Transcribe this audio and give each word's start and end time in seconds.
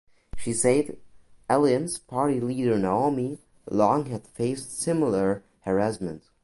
She 0.35 0.51
said 0.53 0.97
Alliance 1.47 1.99
party 1.99 2.39
leader 2.39 2.75
Naomi 2.79 3.37
Long 3.69 4.07
had 4.07 4.25
faced 4.25 4.79
similar 4.79 5.43
harassment. 5.59 6.23